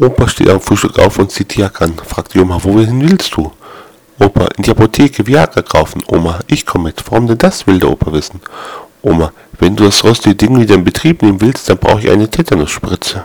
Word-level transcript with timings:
Opa 0.00 0.28
steht 0.28 0.48
am 0.48 0.60
Frühstück 0.60 0.98
auf 0.98 1.18
und 1.18 1.30
zieht 1.30 1.54
die 1.54 1.60
Jacke 1.60 1.84
an. 1.84 1.94
Fragt 2.04 2.34
die 2.34 2.40
Oma, 2.40 2.58
wohin 2.62 3.00
willst 3.00 3.36
du? 3.36 3.52
Opa, 4.18 4.48
in 4.56 4.62
die 4.62 4.70
Apotheke 4.70 5.26
Viagra 5.26 5.62
kaufen. 5.62 6.02
Oma, 6.06 6.40
ich 6.46 6.66
komme 6.66 6.84
mit. 6.84 7.02
Warum 7.10 7.26
denn 7.26 7.38
das, 7.38 7.66
will 7.66 7.78
der 7.78 7.90
Opa 7.90 8.12
wissen. 8.12 8.40
Oma, 9.02 9.32
wenn 9.58 9.76
du 9.76 9.84
das 9.84 10.02
rostige 10.02 10.34
Ding 10.34 10.58
wieder 10.58 10.74
in 10.74 10.84
Betrieb 10.84 11.22
nehmen 11.22 11.40
willst, 11.40 11.68
dann 11.68 11.78
brauche 11.78 12.00
ich 12.00 12.10
eine 12.10 12.28
Tetanusspritze. 12.28 13.24